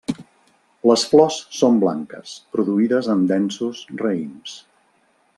[0.91, 4.57] Les flors són blanques, produïdes en densos raïms.